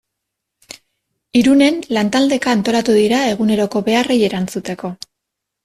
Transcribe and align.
Irunen 1.41 1.77
lantaldeka 1.99 2.55
antolatu 2.59 2.97
dira 3.03 3.21
eguneroko 3.37 3.85
beharrei 3.93 4.21
erantzuteko. 4.33 4.95